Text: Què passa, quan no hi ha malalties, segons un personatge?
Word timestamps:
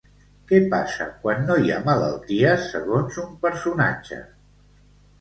Què 0.51 0.61
passa, 0.71 1.07
quan 1.25 1.45
no 1.51 1.59
hi 1.65 1.71
ha 1.75 1.79
malalties, 1.91 2.67
segons 2.75 3.23
un 3.29 3.39
personatge? 3.47 4.23